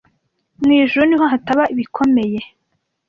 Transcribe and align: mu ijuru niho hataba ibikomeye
mu 0.63 0.71
ijuru 0.79 1.03
niho 1.05 1.25
hataba 1.33 1.63
ibikomeye 1.73 2.39